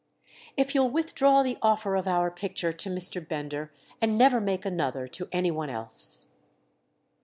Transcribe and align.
"If 0.57 0.73
you'll 0.73 0.89
withdraw 0.89 1.43
the 1.43 1.59
offer 1.61 1.95
of 1.95 2.07
our 2.07 2.31
picture 2.31 2.73
to 2.73 2.89
Mr. 2.89 3.21
Bender—and 3.27 4.17
never 4.17 4.41
make 4.41 4.65
another 4.65 5.07
to 5.09 5.29
any 5.31 5.51
one 5.51 5.69
else!" 5.69 6.29